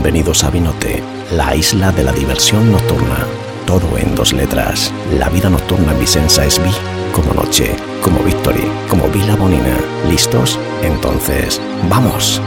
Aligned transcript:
Bienvenidos 0.00 0.44
a 0.44 0.50
Vinote, 0.50 1.02
la 1.32 1.56
isla 1.56 1.90
de 1.90 2.04
la 2.04 2.12
diversión 2.12 2.70
nocturna. 2.70 3.26
Todo 3.66 3.98
en 3.98 4.14
dos 4.14 4.32
letras. 4.32 4.94
La 5.18 5.28
vida 5.28 5.50
nocturna 5.50 5.90
en 5.90 5.98
Vicenza 5.98 6.44
es 6.44 6.62
Vi 6.62 6.70
como 7.12 7.34
noche, 7.34 7.74
como 8.00 8.20
Victory, 8.20 8.62
como 8.88 9.08
Villa 9.08 9.34
Bonina. 9.34 9.76
¿Listos? 10.08 10.56
Entonces, 10.84 11.60
¡vamos! 11.90 12.40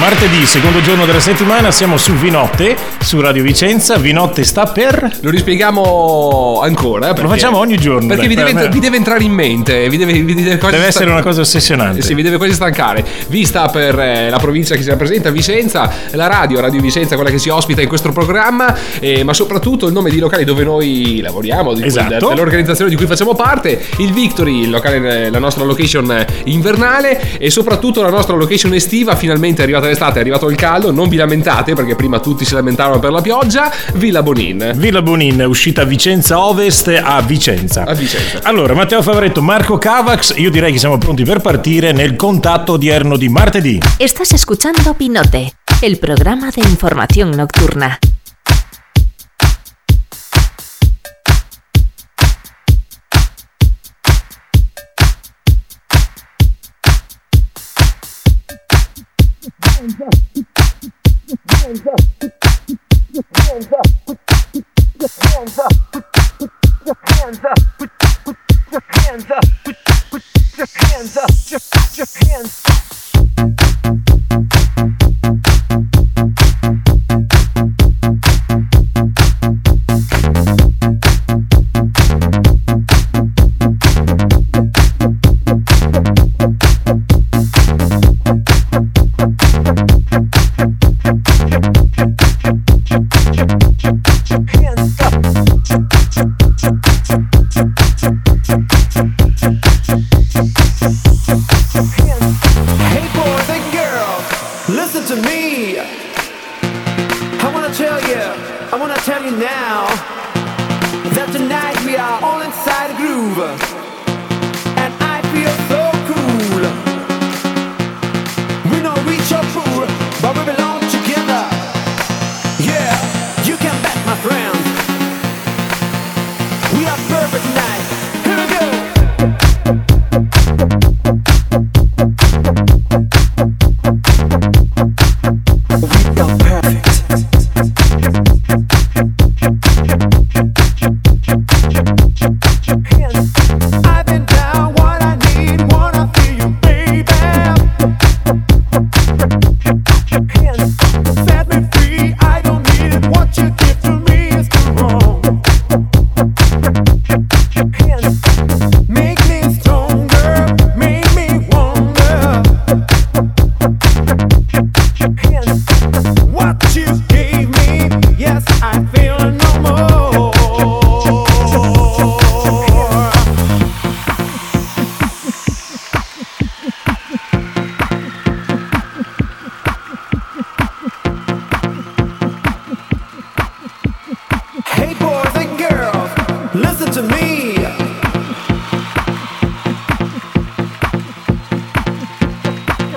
Martedì, 0.00 0.46
secondo 0.46 0.80
giorno 0.80 1.04
della 1.04 1.20
settimana, 1.20 1.70
siamo 1.70 1.98
su 1.98 2.14
Vinotte, 2.14 2.74
su 3.00 3.20
Radio 3.20 3.42
Vicenza. 3.42 3.98
Vinotte 3.98 4.44
sta 4.44 4.64
per... 4.64 5.18
Lo 5.20 5.28
rispieghiamo 5.28 6.60
ancora. 6.62 7.08
Lo 7.08 7.12
perché- 7.12 7.28
facciamo 7.28 7.58
ogni 7.58 7.76
giorno. 7.76 8.08
Perché 8.08 8.26
dai, 8.26 8.28
vi 8.28 8.34
deve, 8.34 8.52
per 8.54 8.68
vi 8.70 8.78
deve 8.80 8.96
entrare 8.96 9.22
in 9.22 9.32
mente, 9.32 9.90
vi 9.90 9.98
deve, 9.98 10.12
vi 10.14 10.32
deve, 10.34 10.56
Deve 10.56 10.68
sta- 10.70 10.86
essere 10.86 11.10
una 11.10 11.20
cosa 11.22 11.42
ossessionante. 11.42 12.00
Sì, 12.00 12.14
vi 12.14 12.22
deve 12.22 12.38
quasi 12.38 12.54
stancare. 12.54 13.04
Vi 13.28 13.44
sta 13.44 13.68
per 13.68 13.98
eh, 13.98 14.30
la 14.30 14.38
provincia 14.38 14.74
che 14.74 14.82
si 14.82 14.88
rappresenta, 14.88 15.28
Vicenza, 15.30 15.92
la 16.12 16.26
radio, 16.28 16.60
Radio 16.60 16.80
Vicenza, 16.80 17.14
quella 17.16 17.30
che 17.30 17.38
si 17.38 17.50
ospita 17.50 17.82
in 17.82 17.88
questo 17.88 18.10
programma, 18.10 18.74
eh, 19.00 19.22
ma 19.22 19.34
soprattutto 19.34 19.86
il 19.86 19.92
nome 19.92 20.08
di 20.08 20.18
locali 20.18 20.44
dove 20.44 20.64
noi 20.64 21.20
lavoriamo, 21.20 21.74
di 21.74 21.80
cui- 21.80 21.88
Esatto. 21.88 22.28
dell'organizzazione 22.28 22.88
di 22.88 22.96
cui 22.96 23.06
facciamo 23.06 23.34
parte, 23.34 23.78
il 23.98 24.14
Victory, 24.14 24.62
il 24.62 24.70
locale, 24.70 25.28
la 25.28 25.38
nostra 25.38 25.62
location 25.64 26.10
eh, 26.10 26.26
invernale 26.44 27.36
e 27.38 27.50
soprattutto 27.50 28.00
la 28.00 28.10
nostra 28.10 28.34
location 28.34 28.72
estiva, 28.72 29.14
finalmente 29.14 29.60
è 29.60 29.64
arrivata 29.64 29.88
l'estate, 29.90 30.18
è 30.18 30.20
arrivato 30.20 30.48
il 30.48 30.56
caldo, 30.56 30.90
non 30.90 31.08
vi 31.08 31.16
lamentate 31.16 31.74
perché 31.74 31.94
prima 31.94 32.20
tutti 32.20 32.44
si 32.44 32.54
lamentavano 32.54 32.98
per 32.98 33.10
la 33.10 33.20
pioggia, 33.20 33.70
Villa 33.94 34.22
Bonin. 34.22 34.72
Villa 34.76 35.02
Bonin, 35.02 35.44
uscita 35.46 35.84
Vicenza 35.84 36.40
Ovest 36.40 36.88
a 37.02 37.20
Vicenza. 37.20 37.84
A 37.84 37.94
Vicenza. 37.94 38.40
Allora, 38.42 38.74
Matteo 38.74 39.02
Favaretto, 39.02 39.42
Marco 39.42 39.78
Cavax, 39.78 40.36
io 40.36 40.50
direi 40.50 40.72
che 40.72 40.78
siamo 40.78 40.98
pronti 40.98 41.24
per 41.24 41.40
partire 41.40 41.92
nel 41.92 42.16
contatto 42.16 42.72
odierno 42.72 43.16
di 43.16 43.28
martedì. 43.28 43.80
Estás 43.98 44.32
escuchando 44.32 44.94
Pinote, 44.94 45.52
el 45.82 45.98
programa 45.98 46.50
de 46.50 46.62
información 46.62 47.30
nocturna. 47.30 47.98
hands 59.80 59.96
up. 72.68 72.79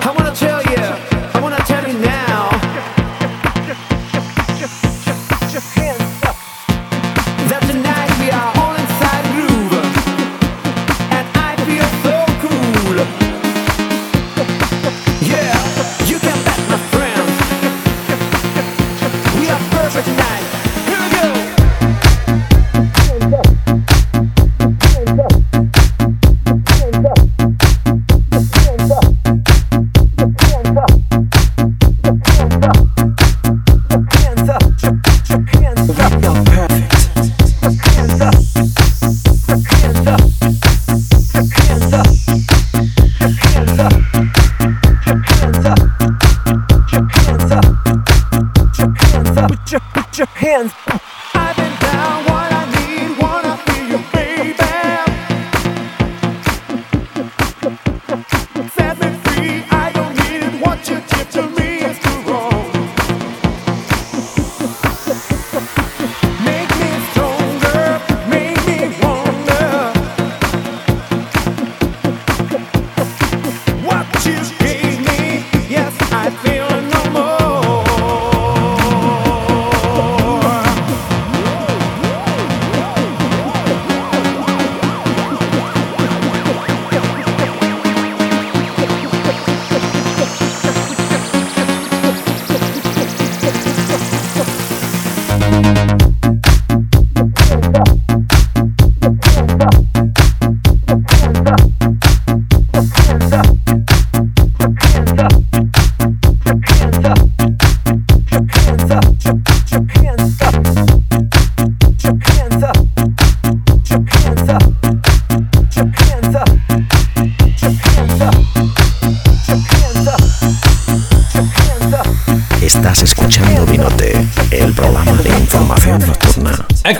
I 0.06 0.10
wanna 0.12 0.34
tell 0.34 0.53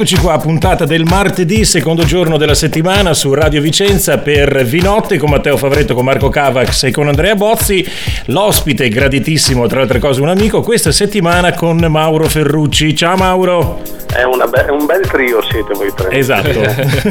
Eccoci 0.04 0.20
qua, 0.20 0.36
puntata 0.36 0.84
del 0.84 1.04
martedì, 1.04 1.64
secondo 1.64 2.04
giorno 2.04 2.36
della 2.36 2.52
settimana 2.52 3.14
su 3.14 3.32
Radio 3.32 3.62
Vicenza 3.62 4.18
per 4.18 4.62
Vinotte 4.66 5.16
con 5.16 5.30
Matteo 5.30 5.56
Favretto, 5.56 5.94
con 5.94 6.04
Marco 6.04 6.28
Cavax 6.28 6.82
e 6.82 6.90
con 6.90 7.08
Andrea 7.08 7.34
Bozzi. 7.34 7.82
L'ospite 8.26 8.90
graditissimo, 8.90 9.66
tra 9.66 9.76
le 9.76 9.84
altre 9.84 10.00
cose 10.00 10.20
un 10.20 10.28
amico, 10.28 10.60
questa 10.60 10.92
settimana 10.92 11.54
con 11.54 11.78
Mauro 11.78 12.28
Ferrucci. 12.28 12.94
Ciao 12.94 13.16
Mauro! 13.16 14.03
È, 14.14 14.22
be- 14.48 14.66
è 14.66 14.70
un 14.70 14.86
bel 14.86 15.00
trio 15.08 15.42
siete 15.42 15.74
voi 15.74 15.92
tre. 15.92 16.16
Esatto. 16.16 16.60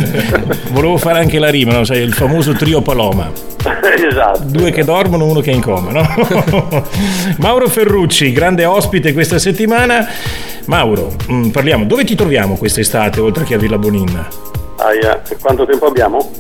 Volevo 0.71 0.97
fare 0.97 1.19
anche 1.19 1.38
la 1.38 1.50
rima, 1.50 1.73
no? 1.73 1.83
Sai, 1.83 2.00
il 2.00 2.13
famoso 2.13 2.53
trio 2.53 2.81
Paloma. 2.81 3.29
esatto. 4.09 4.39
Due 4.45 4.71
che 4.71 4.85
dormono, 4.85 5.25
uno 5.25 5.41
che 5.41 5.51
è 5.51 5.53
in 5.53 5.61
coma, 5.61 5.91
no? 5.91 6.83
Mauro 7.39 7.67
Ferrucci, 7.67 8.31
grande 8.31 8.63
ospite 8.63 9.11
questa 9.11 9.38
settimana. 9.38 10.07
Mauro, 10.65 11.13
mm, 11.29 11.50
parliamo, 11.50 11.83
dove 11.83 12.05
ti 12.05 12.15
troviamo 12.15 12.55
quest'estate 12.55 13.19
oltre 13.19 13.44
che 13.44 13.56
a 13.56 13.57
Villa 13.57 13.77
Bonin? 13.77 14.25
Aia, 14.77 15.21
quanto 15.41 15.65
tempo 15.65 15.88
abbiamo? 15.88 16.31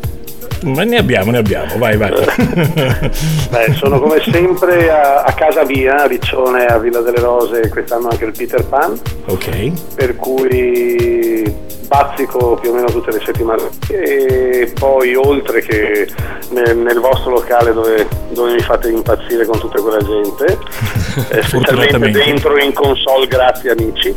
Ma 0.63 0.83
ne 0.83 0.97
abbiamo, 0.97 1.31
ne 1.31 1.39
abbiamo, 1.39 1.77
vai, 1.77 1.97
vai. 1.97 2.11
Beh, 3.49 3.73
sono 3.73 3.99
come 3.99 4.21
sempre 4.21 4.89
a, 4.89 5.23
a 5.23 5.33
casa 5.33 5.65
mia, 5.65 6.03
a 6.03 6.07
Riccione, 6.07 6.65
a 6.65 6.77
Villa 6.79 7.01
delle 7.01 7.19
Rose, 7.19 7.69
quest'anno 7.69 8.07
anche 8.09 8.25
il 8.25 8.31
Peter 8.31 8.63
Pan, 8.65 8.97
ok. 9.25 9.95
per 9.95 10.15
cui 10.15 11.53
bazzico 11.93 12.57
più 12.59 12.71
o 12.71 12.73
meno 12.73 12.87
tutte 12.87 13.11
le 13.11 13.21
settimane. 13.23 13.69
E 13.89 14.73
poi 14.79 15.13
oltre 15.15 15.61
che 15.61 16.07
nel, 16.49 16.75
nel 16.77 16.99
vostro 16.99 17.31
locale 17.31 17.71
dove, 17.71 18.07
dove 18.29 18.53
mi 18.53 18.61
fate 18.61 18.89
impazzire 18.89 19.45
con 19.45 19.59
tutta 19.59 19.79
quella 19.79 19.99
gente, 19.99 20.57
eh, 21.29 21.43
specialmente 21.43 22.09
dentro 22.09 22.57
in 22.57 22.73
console, 22.73 23.27
grazie 23.27 23.71
amici. 23.71 24.13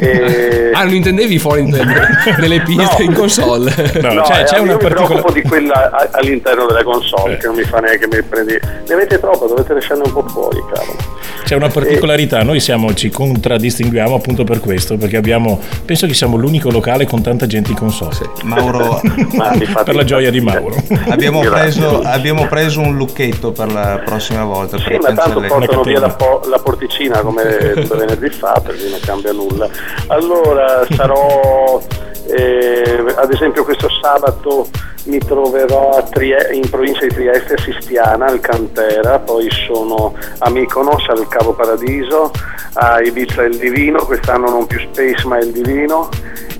E- 0.00 0.70
Ah, 0.74 0.84
non 0.84 0.94
intendevi 0.94 1.38
fuori 1.38 1.62
nelle 1.70 2.60
piste 2.62 3.02
No. 3.04 3.10
in 3.10 3.14
console. 3.14 3.72
No, 4.02 4.12
No, 4.12 4.22
c'è, 4.28 4.40
eh, 4.40 4.44
c'è 4.44 4.58
una 4.58 4.72
mi 4.72 4.78
particolare... 4.78 4.94
preoccupo 5.06 5.32
di 5.32 5.42
quella 5.42 6.08
all'interno 6.12 6.66
della 6.66 6.82
console 6.82 7.34
Eh. 7.34 7.36
che 7.38 7.46
non 7.46 7.56
mi 7.56 7.62
fa 7.64 7.78
neanche 7.78 8.06
mi 8.06 8.22
prendi. 8.22 8.58
Ne 8.86 8.94
avete 8.94 9.18
troppo, 9.18 9.46
dovete 9.46 9.72
lasciarne 9.72 10.02
un 10.04 10.12
po' 10.12 10.24
fuori, 10.28 10.60
cavolo. 10.72 11.13
C'è 11.44 11.54
una 11.56 11.68
particolarità, 11.68 12.42
noi 12.42 12.58
siamo, 12.58 12.94
ci 12.94 13.10
contraddistinguiamo 13.10 14.14
appunto 14.14 14.44
per 14.44 14.60
questo, 14.60 14.96
perché 14.96 15.18
abbiamo, 15.18 15.60
penso 15.84 16.06
che 16.06 16.14
siamo 16.14 16.36
l'unico 16.36 16.70
locale 16.70 17.04
con 17.06 17.20
tanta 17.20 17.46
gente 17.46 17.70
in 17.70 17.76
console. 17.76 18.16
Mauro, 18.44 19.00
Ma 19.36 19.52
mi 19.54 19.66
fate 19.66 19.84
Per 19.84 19.94
la 19.94 20.04
gioia 20.04 20.30
di. 20.30 20.40
Mauro. 20.40 20.74
abbiamo 21.08 21.40
preso, 21.40 22.00
abbiamo 22.00 22.46
preso 22.46 22.80
un 22.80 22.96
lucchetto 22.96 23.52
per 23.52 23.70
la 23.70 24.00
prossima 24.04 24.44
volta. 24.44 24.78
Sì, 24.78 24.96
ma 25.00 25.12
tanto 25.12 25.40
portano 25.40 25.82
via 25.82 26.00
la, 26.00 26.10
po- 26.10 26.40
la 26.48 26.58
porticina 26.58 27.20
come 27.20 27.42
venerdì 27.74 28.30
fa, 28.30 28.60
per 28.64 28.76
cui 28.76 28.88
non 28.88 29.00
cambia 29.00 29.32
nulla. 29.32 29.68
Allora 30.06 30.86
sarò, 30.96 31.82
eh, 32.26 33.04
ad 33.16 33.32
esempio 33.32 33.64
questo 33.64 33.88
sabato 34.02 34.68
mi 35.04 35.18
troverò 35.18 36.02
Trie- 36.10 36.50
in 36.52 36.68
provincia 36.70 37.06
di 37.06 37.12
Trieste, 37.14 37.54
a 37.54 37.60
Sistiana, 37.60 38.26
al 38.26 38.40
Cantera, 38.40 39.18
poi 39.18 39.48
sono 39.66 40.14
a 40.38 40.48
Mykonos, 40.50 41.06
al 41.08 41.26
Cavo 41.28 41.52
Paradiso, 41.52 42.30
a 42.74 43.00
Ibiza 43.02 43.42
il 43.42 43.58
Divino, 43.58 44.04
quest'anno 44.06 44.48
non 44.48 44.66
più 44.66 44.80
Space 44.80 45.26
ma 45.26 45.38
il 45.38 45.50
Divino. 45.52 46.08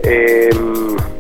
ehm, 0.01 1.13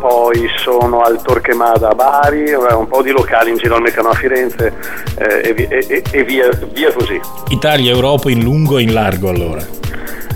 poi 0.00 0.48
sono 0.62 1.00
al 1.00 1.20
Torquemada 1.20 1.88
a 1.88 1.94
Bari, 1.94 2.52
un 2.52 2.86
po' 2.86 3.02
di 3.02 3.10
locali 3.10 3.50
in 3.50 3.56
giro 3.56 3.74
al 3.74 3.82
Meccano 3.82 4.10
a 4.10 4.14
Firenze 4.14 4.72
eh, 5.18 5.54
e, 5.56 5.66
e- 5.68 5.86
e- 5.88 6.02
e 6.08 6.22
via, 6.22 6.48
via 6.72 6.92
così. 6.92 7.20
Italia, 7.48 7.90
Europa 7.92 8.30
in 8.30 8.44
lungo 8.44 8.78
e 8.78 8.82
in 8.82 8.92
largo 8.92 9.28
allora. 9.28 9.60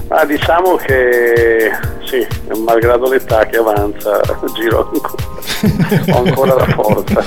Ma 0.09 0.25
diciamo 0.25 0.75
che 0.77 1.71
sì, 2.13 2.27
malgrado 2.63 3.09
l'età 3.09 3.47
che 3.47 3.57
avanza, 3.57 4.21
giro 4.53 4.91
ancora, 4.93 5.25
ho 6.13 6.25
ancora 6.25 6.55
la 6.57 6.67
forza. 6.67 7.25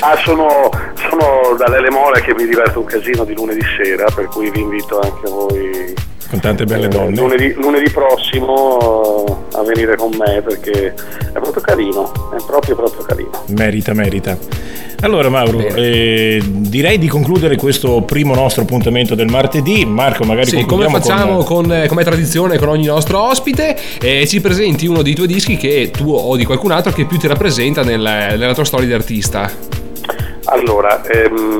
Ah, 0.00 0.16
sono, 0.18 0.68
sono 0.94 1.56
dalle 1.56 1.88
Mora 1.90 2.20
che 2.20 2.34
mi 2.34 2.44
diverto 2.44 2.80
un 2.80 2.84
casino 2.84 3.24
di 3.24 3.34
lunedì 3.34 3.64
sera, 3.82 4.04
per 4.14 4.26
cui 4.26 4.50
vi 4.50 4.60
invito 4.60 5.00
anche 5.00 5.30
voi 5.30 5.94
Con 6.28 6.40
tante 6.40 6.64
belle 6.64 6.86
eh, 6.86 6.88
donne. 6.88 7.16
lunedì, 7.16 7.52
lunedì 7.54 7.90
prossimo 7.90 9.46
a 9.52 9.62
venire 9.62 9.96
con 9.96 10.10
me 10.18 10.42
perché 10.42 10.92
è 10.92 11.38
proprio 11.38 11.62
carino, 11.62 12.12
è 12.36 12.42
proprio 12.44 12.74
proprio 12.74 13.04
carino. 13.04 13.30
Merita, 13.48 13.94
merita. 13.94 14.36
Allora 15.02 15.28
Mauro, 15.28 15.58
eh, 15.58 16.40
direi 16.42 16.98
di 16.98 17.06
concludere 17.06 17.56
questo 17.56 18.00
primo 18.02 18.34
nostro 18.34 18.62
appuntamento 18.62 19.14
del 19.14 19.28
martedì. 19.28 19.84
Marco, 19.84 20.24
magari 20.24 20.48
Sì, 20.48 20.64
come 20.64 20.88
facciamo 20.88 21.44
con... 21.44 21.64
con, 21.64 21.72
eh, 21.72 21.86
come 21.86 22.02
tradizione 22.02 22.58
con 22.58 22.68
ogni 22.68 22.86
nostro 22.86 23.20
ospite, 23.20 23.76
eh, 24.00 24.26
ci 24.26 24.40
presenti 24.40 24.86
uno 24.86 25.02
dei 25.02 25.14
tuoi 25.14 25.26
dischi 25.26 25.56
che 25.56 25.90
tu 25.92 26.10
o 26.12 26.34
di 26.34 26.44
qualcun 26.44 26.70
altro 26.72 26.92
che 26.92 27.04
più 27.04 27.18
ti 27.18 27.26
rappresenta 27.28 27.82
nel- 27.84 28.00
nella 28.00 28.54
tua 28.54 28.64
storia 28.64 28.86
di 28.86 28.94
artista. 28.94 29.50
Allora, 30.44 31.04
ehm, 31.04 31.58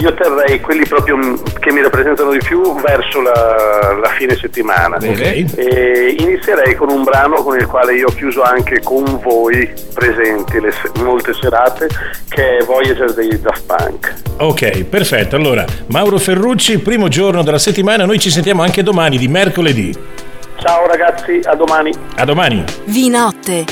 io 0.00 0.14
terrei 0.14 0.60
quelli 0.60 0.86
proprio 0.86 1.16
m- 1.16 1.42
che 1.58 1.72
mi 1.72 1.82
rappresentano 1.82 2.30
di 2.30 2.38
più 2.38 2.74
verso 2.80 3.20
la, 3.20 3.98
la 4.00 4.08
fine 4.16 4.36
settimana. 4.36 4.96
Bene. 4.98 5.12
Ok. 5.12 5.58
E 5.58 6.16
inizierei 6.18 6.74
con 6.76 6.90
un 6.90 7.02
brano 7.02 7.42
con 7.42 7.56
il 7.56 7.66
quale 7.66 7.94
io 7.94 8.06
ho 8.06 8.12
chiuso 8.12 8.42
anche 8.42 8.80
con 8.82 9.04
voi 9.20 9.68
presenti 9.92 10.60
le 10.60 10.72
molte 11.02 11.32
serate, 11.34 11.88
che 12.28 12.58
è 12.58 12.64
Voyager 12.64 13.12
dei 13.12 13.40
Daft 13.40 13.64
Punk. 13.66 14.14
Ok, 14.38 14.84
perfetto. 14.84 15.36
Allora, 15.36 15.64
Mauro 15.86 16.18
Ferrucci, 16.18 16.78
primo 16.78 17.08
giorno 17.08 17.42
della 17.42 17.58
settimana, 17.58 18.04
noi 18.04 18.18
ci 18.18 18.30
sentiamo 18.30 18.62
anche 18.62 18.82
domani, 18.82 19.18
di 19.18 19.26
mercoledì. 19.26 19.92
Ciao 20.60 20.86
ragazzi, 20.86 21.40
a 21.44 21.54
domani. 21.54 21.92
A 22.16 22.24
domani. 22.24 22.64
Vinotte 22.84 23.64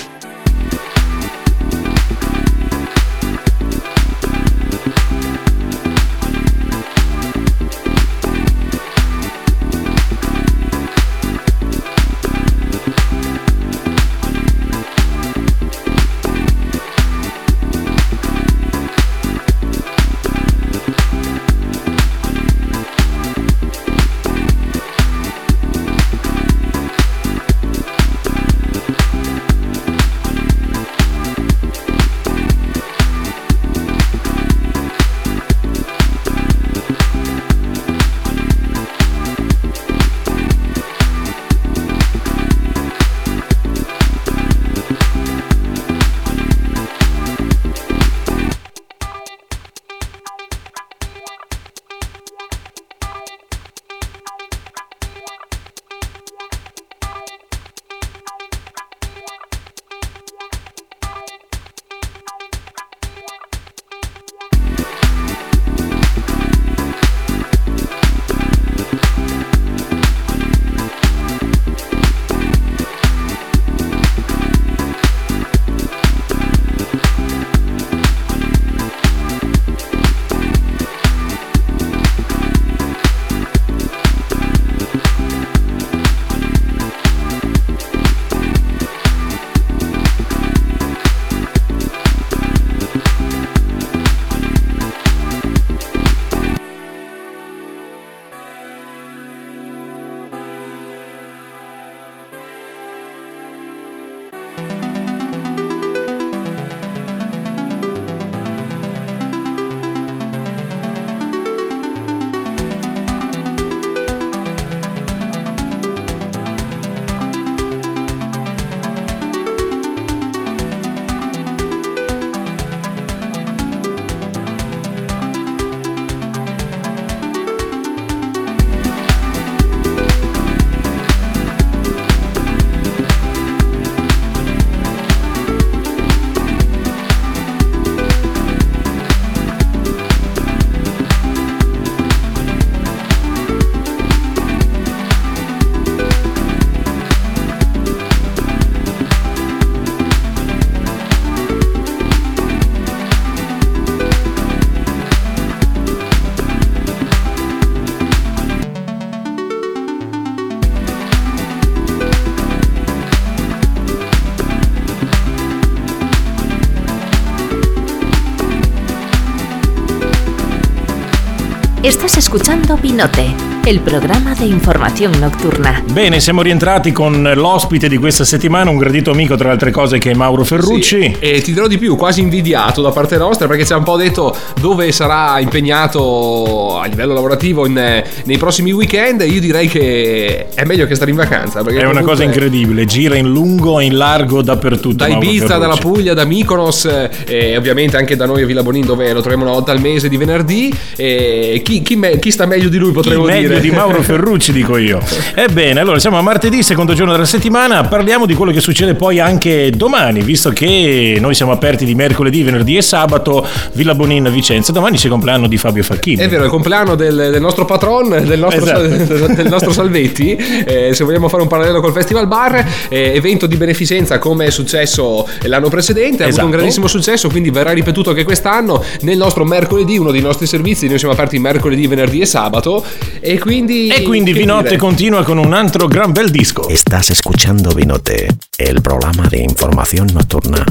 Estás 172.07 172.19
escuchando 172.19 172.77
Pinote, 172.77 173.35
el 173.67 173.81
programa 173.81 174.33
de 174.37 174.47
información 174.47 175.19
nocturna. 175.19 175.83
Bene, 175.91 176.21
siamo 176.21 176.41
rientrati 176.41 176.93
con 176.93 177.33
l'ospite 177.35 177.89
di 177.89 177.97
questa 177.97 178.25
settimana, 178.25 178.71
un 178.71 178.77
gradito 178.77 179.11
amico 179.11 179.35
tra 179.35 179.49
le 179.49 179.55
altre 179.55 179.73
cose 179.73 179.99
che 179.99 180.13
è 180.13 180.15
Mauro 180.15 180.45
Ferrucci. 180.45 181.03
Sì, 181.03 181.17
e 181.19 181.41
ti 181.41 181.53
dirò 181.53 181.67
di 181.67 181.77
più, 181.77 181.97
quasi 181.97 182.21
invidiato 182.21 182.81
da 182.81 182.93
parte 182.93 183.17
nostra 183.17 183.49
perché 183.49 183.67
ci 183.67 183.73
ha 183.73 183.77
un 183.77 183.83
po' 183.83 183.97
detto 183.97 184.37
dove 184.61 184.93
sarà 184.93 185.41
impegnato 185.41 186.79
a 186.79 186.87
livello 186.87 187.13
lavorativo 187.13 187.67
in- 187.67 188.05
nei 188.25 188.39
prossimi 188.39 188.71
weekend. 188.71 189.23
Io 189.23 189.41
direi 189.41 189.67
che 189.67 190.47
è 190.55 190.65
meglio 190.65 190.87
che 190.87 190.95
stare 190.95 191.11
in 191.11 191.17
vacanza. 191.17 191.65
perché 191.65 191.81
È 191.81 191.87
una 191.87 192.03
cosa 192.03 192.23
incredibile, 192.23 192.85
gira 192.85 193.17
in 193.17 193.29
lungo 193.29 193.81
e 193.81 193.87
in 193.87 193.97
largo 193.97 194.43
dappertutto. 194.43 194.95
Da 194.95 195.09
Ibiza, 195.09 195.57
dalla 195.57 195.75
Puglia, 195.77 196.15
da 196.15 196.25
Mykonos 196.25 196.85
eh, 196.85 197.11
e 197.27 197.57
ovviamente 197.57 197.97
anche 197.97 198.15
da 198.15 198.27
noi 198.27 198.43
a 198.43 198.47
Villa 198.47 198.63
Bonin 198.63 198.87
dove 198.87 199.13
lo 199.13 199.19
troviamo 199.19 199.43
una 199.43 199.55
volta 199.55 199.73
al 199.73 199.81
mese 199.81 200.09
di 200.09 200.17
venerdì. 200.17 200.73
E 200.95 201.63
chi, 201.65 201.83
chi 201.83 201.97
me- 201.97 202.21
chi 202.21 202.31
sta 202.31 202.47
meglio 202.47 202.69
di 202.69 202.79
lui 202.79 202.91
Chi 202.91 202.95
potremmo 202.95 203.25
meglio 203.25 203.55
dire? 203.61 203.71
di 203.71 203.77
Mauro 203.77 204.03
Ferrucci, 204.03 204.53
dico 204.53 204.77
io. 204.77 205.01
Ebbene, 205.35 205.81
allora 205.81 205.99
siamo 205.99 206.19
a 206.19 206.23
martedì, 206.23 206.63
secondo 206.63 206.95
giorno 206.95 207.13
della 207.13 207.25
settimana. 207.25 207.85
Parliamo 207.85 208.27
di 208.27 208.35
quello 208.35 208.53
che 208.53 208.61
succede 208.61 208.95
poi 208.95 209.19
anche 209.21 209.71
domani, 209.71 210.21
visto 210.23 210.51
che 210.51 211.19
noi 211.21 211.35
siamo 211.35 211.53
aperti 211.53 211.85
di 211.85 211.95
mercoledì, 211.95 212.43
venerdì 212.43 212.77
e 212.77 212.83
sabato. 212.83 213.47
Villa 213.73 213.95
Bonin 213.95 214.29
Vicenza. 214.33 214.73
Domani 214.73 214.97
c'è 214.97 215.05
il 215.07 215.11
compleanno 215.11 215.47
di 215.47 215.57
Fabio 215.57 215.83
Facchini. 215.83 216.23
È 216.23 216.29
vero, 216.29 216.43
è 216.43 216.45
il 216.47 216.51
compleanno 216.51 216.95
del, 216.95 217.15
del 217.31 217.41
nostro 217.41 217.65
patron, 217.65 218.09
del 218.25 218.39
nostro, 218.39 218.65
Esatto. 218.65 219.33
del 219.35 219.49
nostro 219.49 219.73
Salvetti. 219.73 220.35
Eh, 220.67 220.95
se 220.95 221.05
vogliamo 221.05 221.29
fare 221.29 221.43
un 221.43 221.49
parallelo 221.49 221.81
col 221.81 221.93
Festival 221.93 222.27
Bar, 222.27 222.65
eh, 222.89 223.13
evento 223.15 223.47
di 223.47 223.57
beneficenza 223.57 224.19
come 224.19 224.47
è 224.47 224.51
successo 224.51 225.27
l'anno 225.43 225.69
precedente, 225.69 226.23
ha 226.23 226.27
avuto 226.27 226.29
Esatto. 226.29 226.45
un 226.47 226.51
grandissimo 226.51 226.87
successo, 226.89 227.29
quindi 227.29 227.51
verrà 227.51 227.71
ripetuto 227.73 228.11
anche 228.11 228.25
quest'anno 228.25 228.83
nel 229.03 229.17
nostro 229.17 229.45
mercoledì, 229.45 229.97
uno 229.99 230.11
dei 230.11 230.21
nostri 230.21 230.47
servizi. 230.47 230.89
Noi 230.89 230.99
siamo 230.99 231.15
aperti 231.15 231.39
mercoledì, 231.39 231.87
venerdì 231.87 232.21
e 232.21 232.27
sabato. 232.27 232.85
E 233.21 233.39
quindi. 233.47 233.89
E 233.89 234.03
quindi 234.03 234.33
che 234.33 234.41
Vinotte 234.41 234.71
dire? 234.71 234.77
continua 234.77 235.23
con 235.23 235.39
un 235.39 235.53
altro 235.53 235.87
gran 235.87 236.13
bel 236.13 236.31
disco. 236.31 236.69
Estás 236.69 237.11
escuchando 237.11 237.71
Vinote, 237.73 238.29
el 238.59 238.83
programa 238.83 239.29
de 239.29 239.39
información 239.39 240.09
nocturna. 240.13 240.65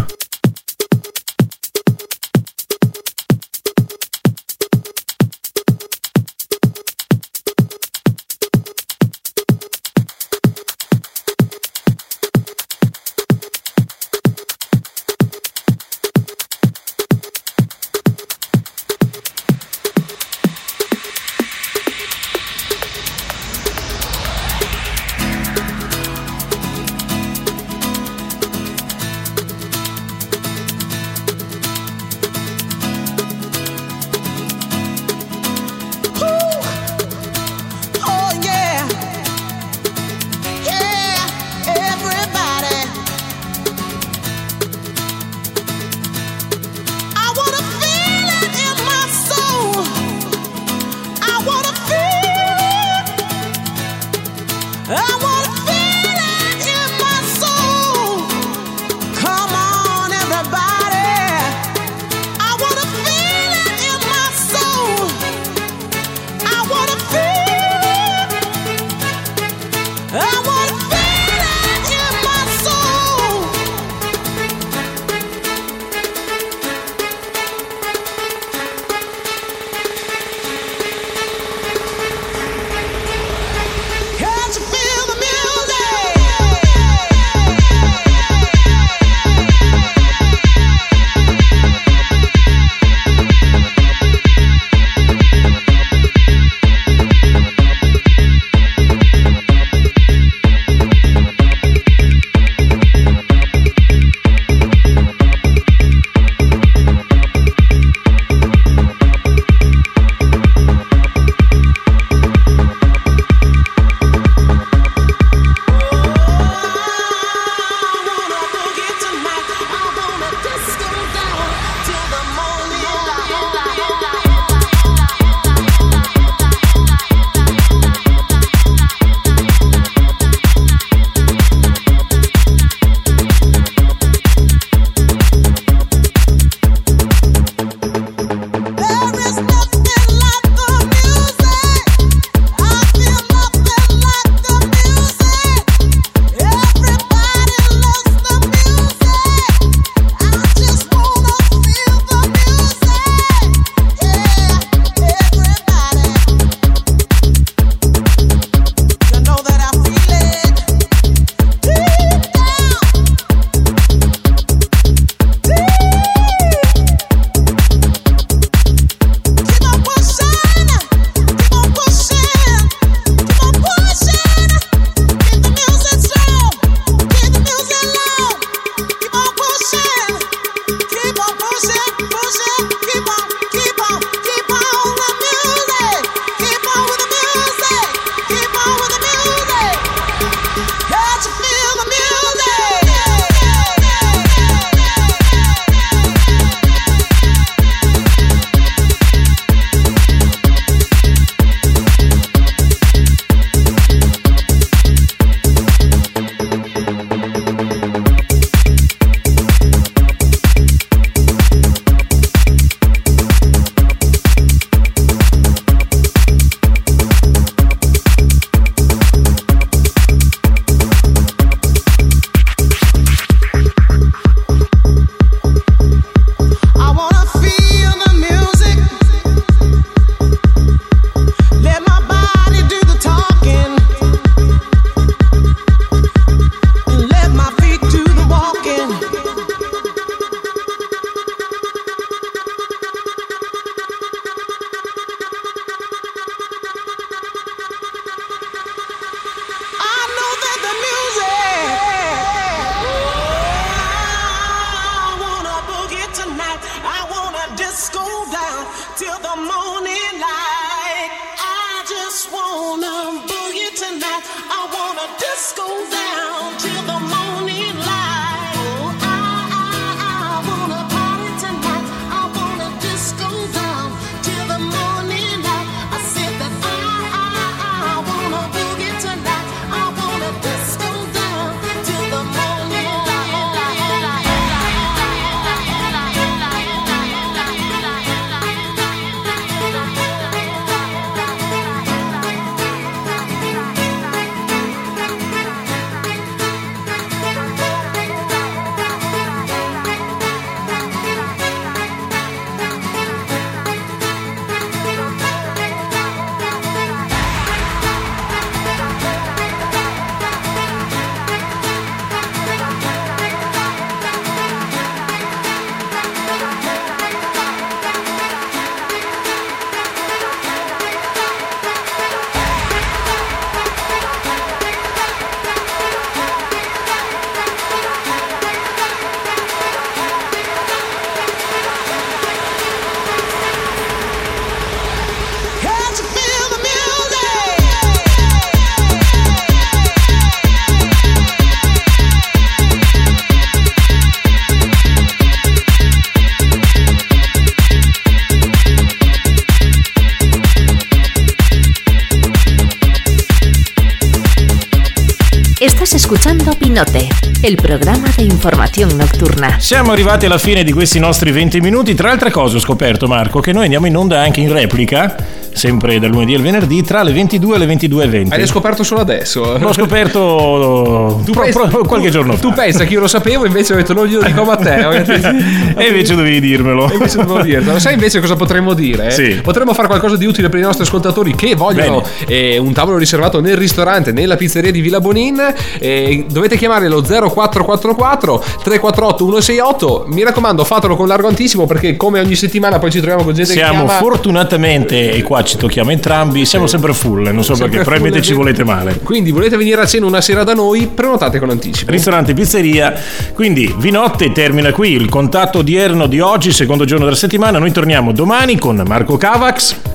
Escuchando 356.75 357.04
Pinote, 357.45 357.47
el 357.47 357.57
programa 357.57 358.09
de 358.17 358.23
información 358.23 358.97
nocturna. 358.97 359.59
Siamo 359.59 359.91
arrivati 359.91 360.25
alla 360.25 360.37
fine 360.37 360.63
di 360.63 360.71
questi 360.71 360.99
nostri 360.99 361.31
20 361.31 361.61
minuti. 361.61 361.93
Tra 361.93 362.11
altre 362.11 362.31
cose 362.31 362.57
ho 362.57 362.59
scoperto, 362.59 363.07
Marco, 363.07 363.39
che 363.39 363.53
noi 363.53 363.63
andiamo 363.63 363.85
in 363.85 363.95
onda 363.95 364.21
anche 364.21 364.41
in 364.41 364.51
replica, 364.51 365.15
sempre 365.53 365.99
dal 365.99 366.09
lunedì 366.09 366.35
al 366.35 366.41
venerdì, 366.41 366.83
tra 366.83 367.01
le 367.03 367.13
22 367.13 367.55
e 367.55 367.59
le 367.59 367.65
22.20. 367.65 368.31
Hai 368.31 368.47
scoperto 368.47 368.83
solo 368.83 369.01
adesso? 369.01 369.57
L'ho 369.57 369.73
scoperto 369.73 371.21
pro- 371.31 371.41
pensi- 371.41 371.59
pro- 371.69 371.85
qualche 371.85 372.09
giorno 372.09 372.33
fa. 372.33 372.39
Tu 372.39 372.51
pensa 372.53 372.83
che 372.83 372.93
io 372.93 372.99
lo 372.99 373.07
sapevo, 373.07 373.45
invece 373.45 373.73
ho 373.73 373.75
detto 373.77 373.93
non 373.93 374.05
glielo 374.05 374.23
dico 374.23 374.41
a 374.41 374.45
Matteo. 374.45 374.91
e 375.77 375.87
invece 375.87 376.15
dovevi 376.15 376.39
dirmelo. 376.39 376.89
E 376.89 376.93
invece 376.93 377.17
dovevo 377.17 377.41
dirtelo. 377.41 377.79
Sai 377.79 377.93
invece 377.93 378.19
cosa 378.19 378.35
potremmo 378.35 378.73
dire? 378.73 379.11
Sì. 379.11 379.39
Potremmo 379.41 379.73
fare 379.73 379.87
qualcosa 379.87 380.17
di 380.17 380.25
utile 380.25 380.49
per 380.49 380.59
i 380.59 380.63
nostri 380.63 380.83
ascoltatori 380.83 381.35
che 381.35 381.55
vogliono 381.55 382.03
eh, 382.27 382.57
un 382.57 382.73
tavolo 382.73 382.97
riservato 382.97 383.39
nel 383.39 383.55
ristorante, 383.55 384.11
nella 384.11 384.35
pizzeria 384.35 384.71
di 384.71 384.81
Villa 384.81 384.99
Bonin. 384.99 385.53
Eh, 385.79 386.25
dovete 386.29 386.57
chiamare 386.57 386.89
lo 386.89 387.01
0444 387.35 388.43
348 388.63 389.25
168. 389.25 390.05
Mi 390.07 390.23
raccomando, 390.23 390.63
fatelo 390.63 390.95
con 390.95 391.07
largo 391.07 391.27
anticipo 391.27 391.65
perché 391.65 391.95
come 391.97 392.19
ogni 392.19 392.35
settimana 392.35 392.79
poi 392.79 392.91
ci 392.91 392.99
troviamo 392.99 393.23
con 393.23 393.33
gente 393.33 393.51
Siamo 393.51 393.71
che 393.71 393.85
chiama 393.85 393.99
fortunatamente, 393.99 395.11
e 395.11 395.21
qua 395.23 395.43
ci 395.43 395.57
tocchiamo 395.57 395.91
entrambi, 395.91 396.45
siamo 396.45 396.67
sempre 396.67 396.93
full, 396.93 397.23
non 397.23 397.43
so 397.43 397.55
Sempre 397.55 397.77
perché, 397.77 397.83
probabilmente 397.83 398.21
ci 398.21 398.33
volete 398.33 398.63
male. 398.63 398.99
Quindi 399.03 399.31
volete 399.31 399.57
venire 399.57 399.81
a 399.81 399.85
cena 399.85 400.05
una 400.05 400.21
sera 400.21 400.43
da 400.43 400.53
noi? 400.53 400.87
Prenotate 400.87 401.39
con 401.39 401.49
anticipo. 401.49 401.91
Ristorante 401.91 402.33
pizzeria, 402.33 402.93
quindi 403.33 403.73
Vinotte 403.77 404.31
termina 404.31 404.71
qui 404.71 404.91
il 404.91 405.09
contatto 405.09 405.59
odierno 405.59 406.07
di 406.07 406.19
oggi, 406.19 406.51
secondo 406.51 406.85
giorno 406.85 407.05
della 407.05 407.17
settimana. 407.17 407.59
Noi 407.59 407.71
torniamo 407.71 408.11
domani 408.11 408.57
con 408.57 408.81
Marco 408.85 409.17
Cavax. 409.17 409.94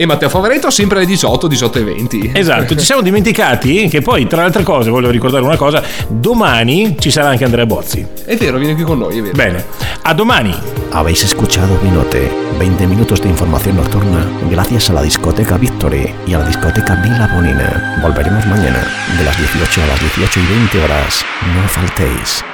E 0.00 0.06
Matteo 0.06 0.28
Favaretto 0.28 0.70
sempre 0.70 0.98
alle 0.98 1.06
18, 1.06 1.48
18 1.48 1.78
e 1.80 1.82
20. 1.82 2.30
Esatto, 2.32 2.76
ci 2.76 2.84
siamo 2.84 3.02
dimenticati 3.02 3.88
che 3.88 4.00
poi, 4.00 4.28
tra 4.28 4.42
le 4.42 4.46
altre 4.46 4.62
cose, 4.62 4.90
voglio 4.90 5.10
ricordare 5.10 5.42
una 5.42 5.56
cosa: 5.56 5.82
domani 6.06 6.94
ci 7.00 7.10
sarà 7.10 7.30
anche 7.30 7.42
Andrea 7.42 7.66
Bozzi. 7.66 8.06
È 8.24 8.36
vero, 8.36 8.58
viene 8.58 8.74
qui 8.74 8.84
con 8.84 8.98
noi, 8.98 9.18
è 9.18 9.22
vero. 9.22 9.34
Bene, 9.34 9.64
a 10.02 10.14
domani. 10.14 10.54
Habéis 10.90 11.24
escuchado 11.24 11.76
Vinote, 11.82 12.30
20 12.58 12.86
minutos 12.86 13.20
de 13.20 13.28
información 13.28 13.74
nocturna 13.74 14.24
gracias 14.48 14.88
a 14.88 14.92
la 14.92 15.02
discoteca 15.02 15.56
Victory 15.56 16.14
y 16.26 16.32
a 16.32 16.38
la 16.38 16.44
discoteca 16.44 16.94
Vila 16.94 17.28
Bonina. 17.34 17.98
Volveremos 18.00 18.46
mañana 18.46 18.86
de 19.18 19.24
las 19.24 19.36
18 19.36 19.82
a 19.82 19.86
las 19.86 20.00
18 20.00 20.38
y 20.38 20.46
20 20.46 20.80
horas. 20.84 21.24
No 21.56 21.68
faltéis. 21.68 22.44